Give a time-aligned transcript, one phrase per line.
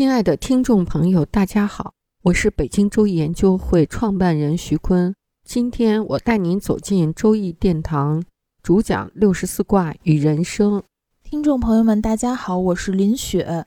[0.00, 5.14] 亲爱的听众朋友，大家好，我是北京周易研究会创办人徐坤。
[5.44, 8.24] 今天我带您走进周易殿堂，
[8.62, 10.82] 主讲六十四卦与人生。
[11.22, 13.66] 听众朋友们，大家好，我是林雪。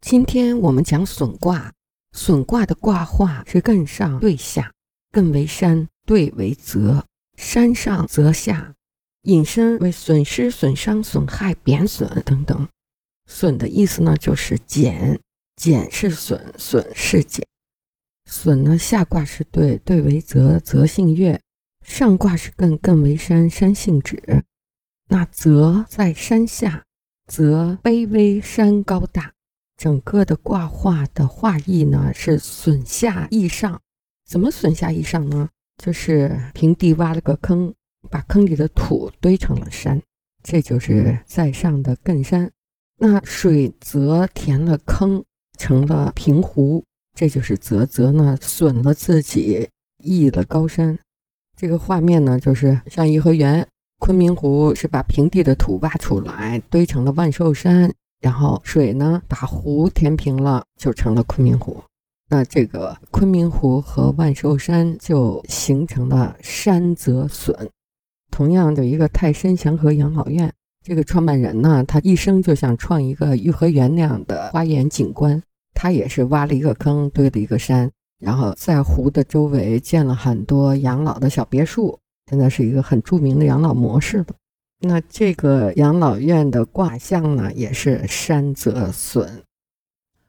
[0.00, 1.72] 今天我们讲损卦，
[2.12, 4.70] 损卦的卦画是艮上对下，
[5.10, 7.04] 艮为山，兑为泽，
[7.36, 8.74] 山上泽下，
[9.22, 12.68] 引申为损失、损伤、损害、贬损等等。
[13.26, 15.20] 损的意思呢，就是减，
[15.56, 17.46] 减是损，损是减。
[18.24, 21.38] 损呢，下卦是兑，兑为泽，泽性月；
[21.84, 24.44] 上卦是艮，艮为山，山性止。
[25.08, 26.84] 那泽在山下，
[27.26, 29.32] 泽卑微，山高大。
[29.76, 33.80] 整个的卦画的画意呢，是损下益上。
[34.26, 35.50] 怎么损下益上呢？
[35.76, 37.74] 就是平地挖了个坑，
[38.10, 40.00] 把坑里的土堆成了山，
[40.42, 42.50] 这就是在上的艮山。
[42.98, 45.22] 那水泽填了坑，
[45.58, 46.82] 成了平湖，
[47.14, 49.68] 这就是泽泽呢损了自己，
[50.02, 50.98] 益了高山。
[51.54, 53.66] 这个画面呢，就是像颐和园、
[53.98, 61.82] 昆明湖，是把平地的土挖出来，堆成了万寿山，然后水呢把湖填平了，就成了昆明湖。
[62.30, 67.70] 那这个昆明湖和万寿山就形成了山泽损。
[68.30, 70.50] 同样的一个泰山祥和养老院。
[70.86, 75.42] 这个创办人呢，他一生就想创一个颐和园那样的花园景观。
[75.74, 81.98] 他也是挖了一个坑，堆了一个山，然后在湖的周围建了很多养老的小别墅。
[82.30, 84.26] 现在是一个很著名的养老模式了。
[84.78, 89.42] 那这个养老院的卦象呢，也是山泽损。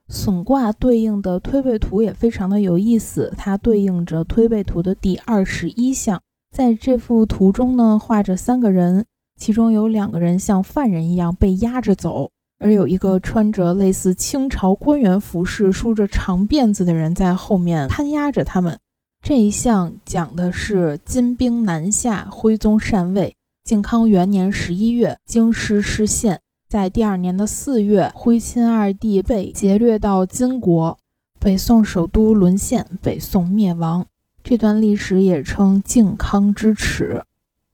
[0.08, 6.20] 损卦对应的推背图也非常的有意思，它对应着推背图的第二十一象。
[6.50, 9.06] 在这幅图中呢，画着三个人。
[9.38, 18.80] 其中有两个人像犯人一样被押着走，而有一个穿着类似清朝官员服饰、梳着长辫子的人在后面看押着他们。
[19.22, 23.36] 这一项讲的是金兵南下，徽宗禅位。
[23.64, 30.98] 靖康元年十一月，京师失陷，在第二年的四月，徽钦二帝被劫掠到金国，
[31.40, 34.06] 北宋首都沦陷，北宋灭亡。
[34.44, 37.24] 这段历史也称靖康之耻。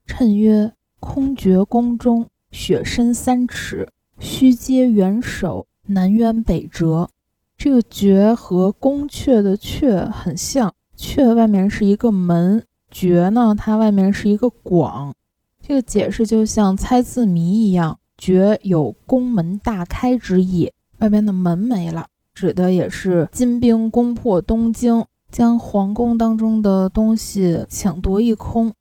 [0.06, 0.72] 谶曰。
[1.04, 3.86] 空绝宫中，雪深三尺，
[4.18, 7.10] 须接元首，南辕北辙。
[7.56, 15.14] 这个“绝”和宫阙的“阙”很像，“阙”外面是一个门，“绝”呢，它外面是一个广。
[15.60, 28.72] 这个解释就像猜字谜一样，“绝”有宫门大开之意，外边的门没了，指的也是金兵攻破东京，将皇宫当中的东西抢夺一空。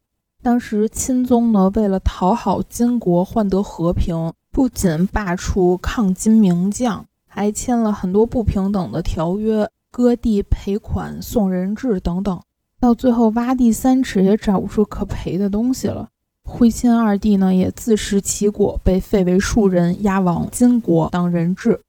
[0.43, 12.41] 当时钦宗呢，为了讨好金国，换得和平，不仅罢黜抗金名将，还签了很多不平等的条约，割地赔款、送人质等等。
[12.77, 16.09] 到最后挖地三尺也找不出可赔的东西了。
[16.43, 21.79] 徽钦二帝呢，也自食其果，被废为庶人，押往金国当人质。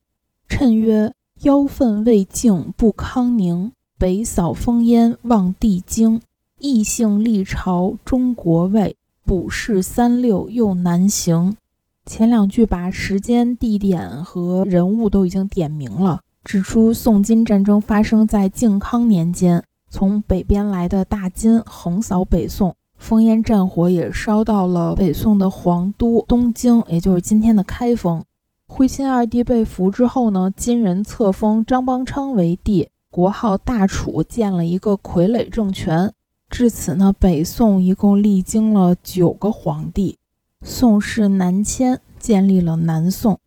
[0.48, 6.21] 谶曰：妖愤未静不康宁，北扫烽烟望帝京。
[6.66, 11.58] 异姓历朝中国位，卜筮三六又难行。
[12.06, 28.24] 前两句把时间、地点和人物都已经点明了，指出宋金战争发生在靖康年间，从北边来的大金横扫北宋，烽烟战火也烧到了北宋的皇都东京，也就是今天的开封。
[28.66, 36.10] 徽钦二帝被俘之后呢，金人册封张邦昌为帝，国号大楚，建了一个傀儡政权。
[36.54, 40.18] 至此呢，北宋一共历经了九个皇帝。
[40.62, 43.41] 宋室南迁，建立了南宋。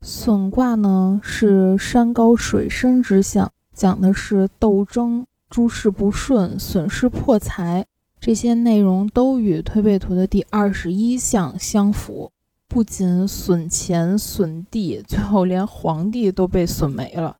[0.00, 7.84] 损卦呢是山高水深之象，讲的是斗争、诸事不顺、损失破财，
[8.18, 12.32] 这些内容都与推背图的第二十一象相符。
[12.66, 17.36] 不仅损钱损地，最后连皇帝都被损没了。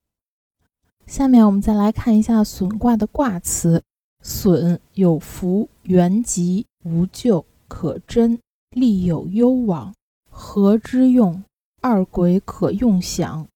[1.07, 3.83] 下面我们再来看一下损卦的卦辞。
[4.27, 8.39] 损有福，元吉，无咎，可贞，
[8.71, 9.93] 利有攸往，
[10.31, 11.45] 和之用？
[11.83, 13.47] 二鬼可用享。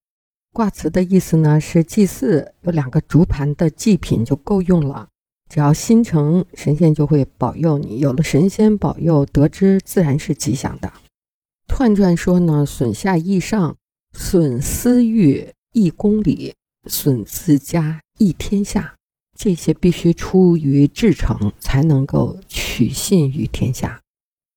[0.53, 5.07] 卦辞的意思呢是祭祀有两个竹盘的祭品就够用了，
[5.49, 7.97] 只要心诚，神仙就会保佑你。
[7.97, 10.93] 有了神仙保佑，得之自然是吉祥的。
[11.67, 13.75] 彖传说呢，损下益上，
[14.13, 16.53] 损私欲益公理，
[16.87, 18.95] 损自家益天下，
[19.41, 24.01] 这些必须出于至诚，才能够取信于天下。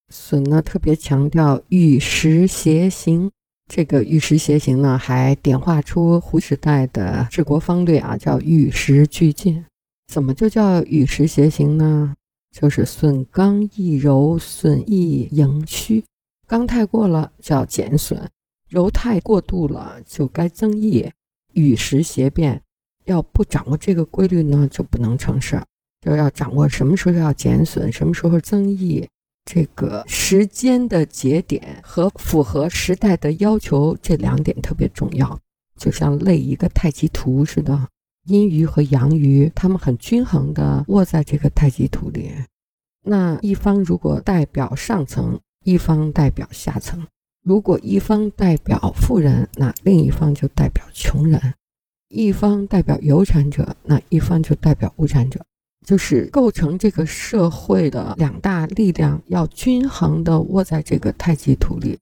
[0.08, 3.31] 损呢，特别强调与时偕行。
[3.73, 9.64] 这个与时偕行呢，还点化出胡时代的治国方略啊，叫与时俱进。
[10.08, 12.17] 怎么就叫与时偕行呢？
[12.50, 16.02] 就是损刚易柔，损益盈虚。
[16.49, 18.28] 刚太过了叫减损，
[18.69, 21.08] 柔太过度了就该增益。
[21.52, 22.62] 与时偕变，
[23.04, 25.64] 要不掌握这个规律呢，就不能成事儿。
[26.00, 29.06] 就要掌握什么时候要减损，什么时候增益。
[29.44, 35.38] 这个时间的节点和符合时代的要求，这两点特别重要。
[35.76, 37.88] 就像类一个太极图似的，
[38.26, 42.31] 阴鱼和阳鱼，它们很均衡的握在这个太极图里。
[43.04, 47.00] 那一方如果代表上层，一方代表下层；
[47.43, 51.40] 如果一方代表富人，那另一方就代表穷人；
[52.12, 55.41] 一方代表有产者，那一方就代表无产者。
[55.85, 61.99] 就是构成这个社会的两大力量要均衡的握在这个太极图里。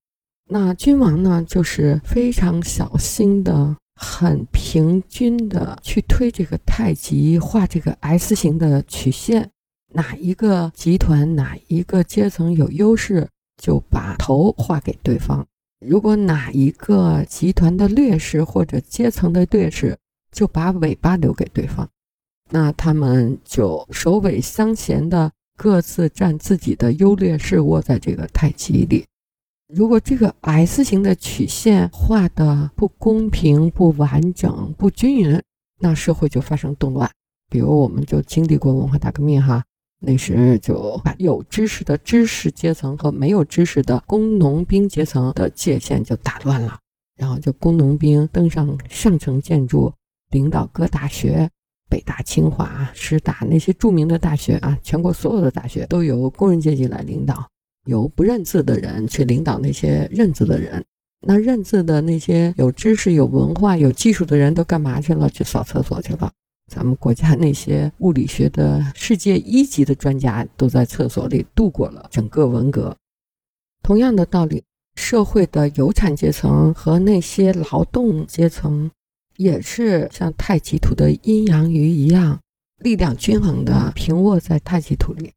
[0.50, 9.50] 那君王呢，就是非常小心的、很平均的去推这个太极，画这个 S 型的曲线。
[9.94, 13.26] 哪一个集团、哪一个阶层有优势，
[13.56, 15.42] 就把头画给对方；
[15.80, 19.96] 如果哪一个集团的劣势或者阶层的劣势，
[20.30, 21.88] 就把尾巴留给对方。
[22.50, 29.06] 那他们就首尾相衔的各自占自己的优劣势，握在这个太极里。
[29.72, 35.40] 如果这个 S 型的曲线画的不公平、不完整、不均匀，
[35.78, 37.10] 那社会就发生动乱。
[37.48, 39.64] 比如，我们就经历过文化大革命，哈，
[40.00, 46.78] 那时就把有知识的知识阶层和没有知识的工农兵阶层的界限就打乱了，
[47.16, 49.92] 然后就工农兵登上上层建筑，
[50.30, 51.48] 领导各大学。
[51.88, 57.48] 北大、清华、师大那些著名的大学啊，全国所有的大学都由工人阶级来领导，
[57.86, 60.84] 由不认字的人去领导那些认字的人。
[61.26, 65.28] 那认字的那些有知识、有文化、有技术的人都干嘛去了？
[65.28, 66.30] 去扫厕所去了。
[66.70, 72.96] 咱们国家那些物理学的世界一级的专家都在厕所里度过了整个文革。
[73.82, 74.62] 同样的道理，
[74.94, 78.90] 社会的有产阶层和那些劳动阶层。
[79.36, 82.38] 也是像太极图的阴阳鱼一样，
[82.80, 85.32] 力量均衡的平卧在太极图里。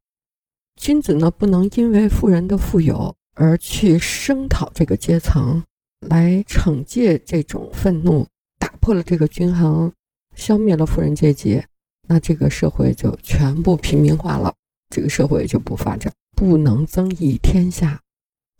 [0.76, 5.64] 君子呢，不能因为富人的富有而去声讨这个阶层，
[6.00, 8.26] 来惩戒这种愤怒，
[8.58, 9.90] 打破了这个均衡，
[10.34, 11.62] 消灭了富人阶级，
[12.08, 14.54] 那这个社会就全部平民化了，
[14.90, 18.00] 这个社会就不发展，不能增益天下。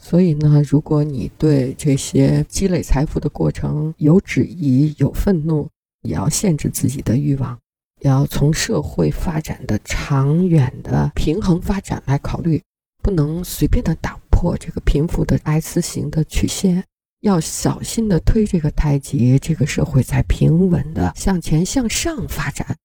[0.02, 5.68] 所以呢，如果你对这些积累财富的过程有质疑、有愤怒，
[6.02, 7.58] 也要限制自己的欲望，
[8.00, 12.62] 也要从社会发展的长远的平衡发展来考虑，
[13.02, 16.84] 不能随便的打破这个贫富的 S 型的曲线，
[17.24, 22.76] 要小心的推这个太极，这个社会才平稳的向前向上发展，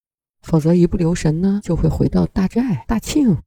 [0.42, 3.38] 否则一不留神呢，就会回到大寨、大庆。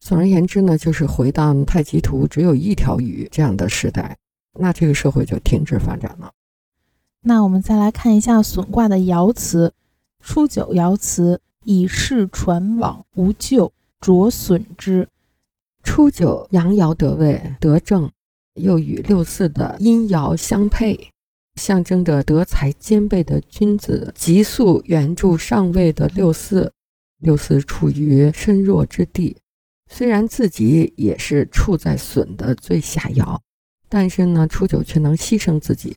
[0.00, 4.16] 总而言之呢，就是回到太极图只有一条鱼这样的时代，
[4.58, 6.32] 那这个社会就停止发展了。
[7.22, 9.72] 那我们再来看一下损卦的爻辞：
[10.20, 15.08] 初九爻辞，以势传往，无咎，着损之。
[15.84, 18.10] 初九阳爻得位得正，
[18.56, 21.10] 又与六四的阴爻相配，
[21.60, 26.72] 象征着德才兼备的君子急速援助上位的六四。
[27.18, 29.38] 六四处于身弱之地。
[29.90, 33.38] 虽然自己也是处在损的最下爻，
[33.88, 35.96] 但是呢，初九却能牺牲自己，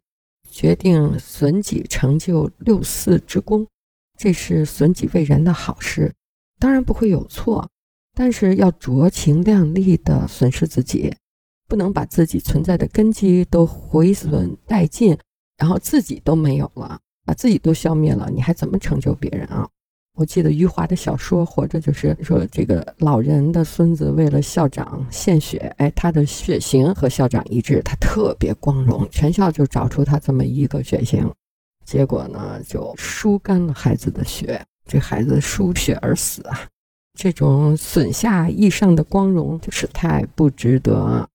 [0.49, 3.67] 决定损己成就六四之功，
[4.17, 6.13] 这是损己为人的好事，
[6.59, 7.67] 当然不会有错，
[8.15, 11.13] 但是要酌情量力的损失自己，
[11.69, 15.15] 不能把自己存在的根基都毁损殆尽，
[15.57, 19.69] 然后自己都没有了，把自己都消灭了，你还怎么成就别人啊？
[20.15, 31.31] 我记得余华的小说《活着》，就是说这个老人的孙子为了校长献血，哎，他的血型和校长一致，他特别光荣，全校就找出他这么一个血型，
[31.85, 36.67] 结果呢就输干了孩子的血，这孩子输血而死啊！
[37.17, 41.29] 这种损下益上的光荣，就是太不值得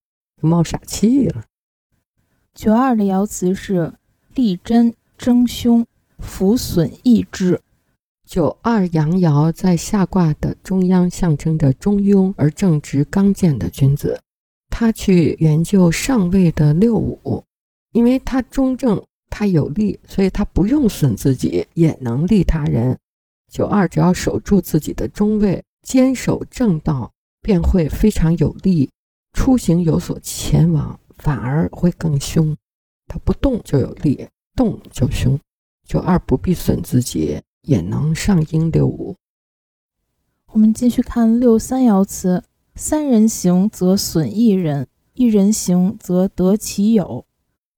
[0.44, 1.44] 冒傻气了。
[2.54, 3.94] 九二的爻辞是
[4.34, 5.86] 利贞争凶，
[6.18, 7.60] 福损益之。
[8.26, 14.20] 九二阳爻在下卦的中央，象征着中庸而正直刚健的君子。
[14.70, 17.44] 他去研究上位的六五，
[17.92, 22.98] 因为他中正，他有利，所以他不用损自己，也能利他人。
[23.48, 28.90] 九二只要守住自己的中位，坚守正道，便会非常有利，
[29.34, 32.56] 出行有所前往，反而会更凶。
[33.06, 34.26] 他不动就有力，
[34.56, 35.38] 动就凶。
[35.86, 37.42] 就二不必损自己。
[37.66, 39.16] 也能上应六五。
[40.52, 47.24] 我们继续看六三爻辞：三人行则损一人，一人行则得其友。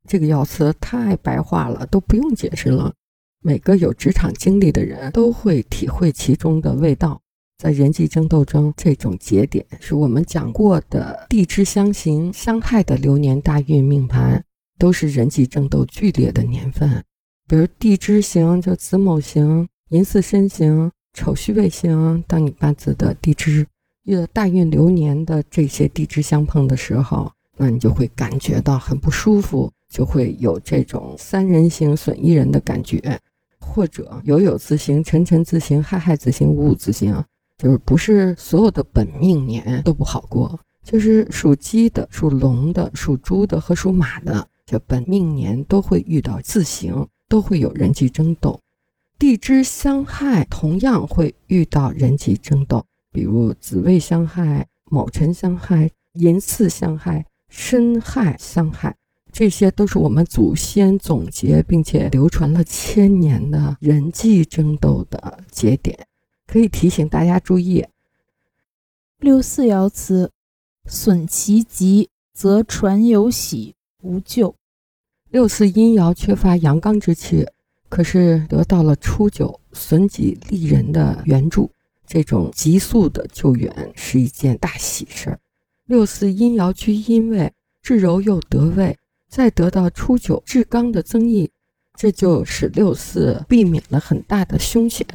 [0.08, 2.94] 这个爻辞太白话了，都不用解释了。
[3.40, 7.22] 每个有职场经历的人都会体会其中的味道。
[7.58, 14.44] 在人际争斗中，这种节点是我们讲过的地支相刑相害的流年大运命盘，
[14.78, 17.02] 都是人际争斗剧烈的年份。
[17.48, 19.68] 比如地支刑就子卯刑。
[19.90, 23.64] 寅巳申刑、丑戌未刑，当你八字的地支
[24.02, 33.00] 遇到大运流年的这些地支相碰的时候，那你就会感觉到很不舒服，就会有这种三人行损一人的感觉，
[33.60, 37.14] 或者酉酉自刑、辰辰自刑、亥亥自刑、午午自刑，
[37.58, 48.60] 就是不是所有的本命年都不好过，就是属鸡的、属龙的、属猪的和属马的，这本命年都会遇到自行，都会有人际争斗。
[49.18, 58.94] 地支相害，同样会遇到人际争斗，比如子未相害、卯辰相害、寅巳相害、申亥相害，
[59.32, 65.98] 这些都是我们祖先总结并且流传了千年的人际争斗的节点，
[66.46, 67.86] 可以提醒大家注意。
[69.18, 70.30] 六四爻辞：
[70.86, 74.54] 损其吉，则传有喜，无咎。
[75.30, 77.46] 六四阴爻缺乏阳刚之气。
[77.88, 81.70] 可是得到了初九损己利人的援助，
[82.04, 85.38] 这种急速的救援是一件大喜事儿。
[85.84, 88.98] 六四阴爻居阴位，至柔又得位，
[89.28, 91.48] 再得到初九至刚的增益，
[91.94, 95.06] 这就使六四避免了很大的凶险。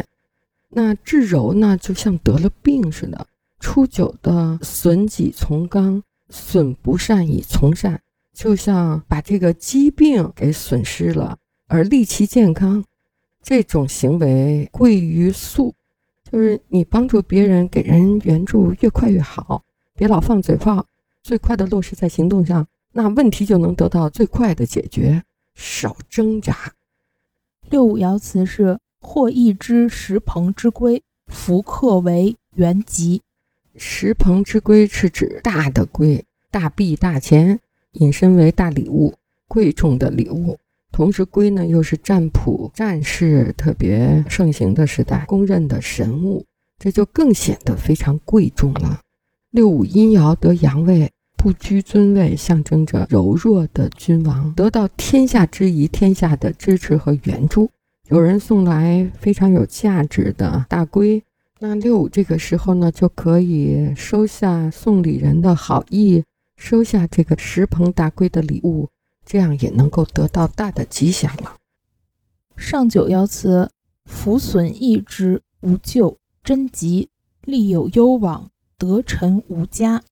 [0.72, 3.28] 那至柔呢，就像得了病似的。
[3.60, 8.02] 初九的损己从刚，损不善以从善，
[8.34, 11.38] 就像把这个疾病给损失了。
[11.68, 12.84] 而利其健康，
[13.44, 15.76] 这种行为贵于速，
[16.30, 19.64] 就是你帮助别人，给人援助越快越好，
[19.96, 20.86] 别老放嘴炮，
[21.22, 25.24] 最快的落实在行动上，那问题就能得到最快的解决，
[25.54, 26.74] 少挣扎。
[27.70, 33.22] 六五爻辞是：或一之石鹏之龟，福克为原吉。
[33.76, 37.60] 石鹏之龟是指大的龟，大币大钱，
[37.94, 39.16] 引申为大礼物，
[39.48, 40.58] 贵重的礼物。
[40.92, 46.46] 同时，龟呢又是占卜战士特别盛行的时代公认的神物，
[46.78, 49.00] 这就更显得非常贵重了。
[49.52, 57.70] 六五阴爻得阳位，不居尊位，象征着柔弱的君王得到天下之宜、天下的支持和援助。
[58.12, 61.24] 有人送来非常有价值的大龟，
[61.60, 66.22] 那六五这个时候呢就可以收下送礼人的好意，
[66.58, 68.90] 收下这个十棚大龟的礼物。
[69.26, 71.56] 这样也能够得到大的吉祥了。
[72.58, 73.72] 上九爻辞：
[74.04, 77.08] 福损益之，无咎；贞吉，
[77.46, 80.04] 利有攸往，得臣无家。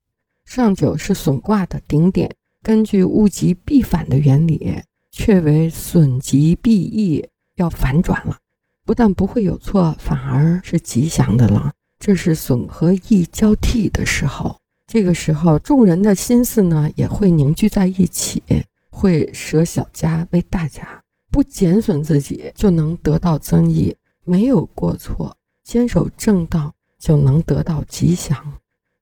[0.46, 7.27] 上九是损卦的顶点，根据物极必反的原理，却为损吉必益，
[7.59, 8.37] 要反转了。
[8.85, 11.71] 不但不会有错，反而是吉祥的了。
[11.99, 18.41] 这是损和益交替的时候，这个时候众人的心思呢也会凝聚在一起。
[18.89, 21.01] 会舍小家为大家，
[21.31, 28.35] 不减损自己就能得到增益，没有过错，坚守正道就能得到吉祥。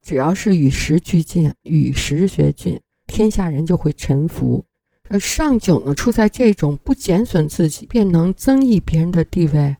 [0.05, 4.63] 只要是与时俱进，与时俱进，天下人就会臣服。
[5.09, 9.77] 而上九呢，处在这种不减损自己便能增益别人的地位，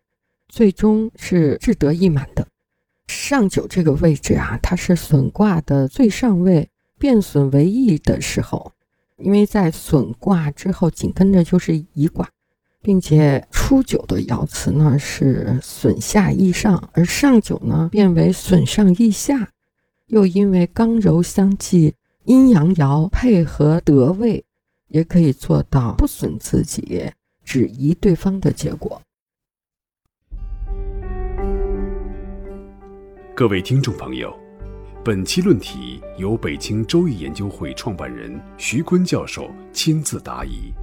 [0.47, 2.47] 最终是志得意满的。
[3.07, 8.71] 上九这个位置啊，它是损卦的最上位，变损为益的时候。
[9.17, 12.29] 因为在损卦之后，紧跟着就是乙卦，
[12.83, 19.49] 并且初九的爻辞呢是损下益上，而上九呢变为损上益下。
[20.05, 24.45] 又因为刚柔相济，阴阳爻配合得位，
[24.87, 27.11] 也可以做到不损自己，
[27.43, 29.01] 只疑对方的结果。
[33.35, 34.37] 各位听众朋友。
[35.05, 40.73] 本期论题由北京周易研究会创办人徐坤教授亲自答疑。